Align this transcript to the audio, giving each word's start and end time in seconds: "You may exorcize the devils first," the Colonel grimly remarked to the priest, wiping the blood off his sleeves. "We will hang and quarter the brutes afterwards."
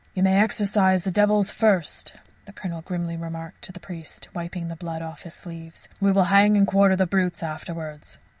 "You 0.15 0.23
may 0.23 0.39
exorcize 0.41 1.03
the 1.03 1.11
devils 1.11 1.51
first," 1.51 2.13
the 2.45 2.51
Colonel 2.51 2.81
grimly 2.81 3.15
remarked 3.15 3.61
to 3.65 3.71
the 3.71 3.79
priest, 3.79 4.29
wiping 4.33 4.67
the 4.67 4.75
blood 4.75 5.03
off 5.03 5.21
his 5.21 5.35
sleeves. 5.35 5.87
"We 5.99 6.11
will 6.11 6.23
hang 6.33 6.57
and 6.57 6.65
quarter 6.65 6.95
the 6.95 7.05
brutes 7.05 7.43
afterwards." 7.43 8.17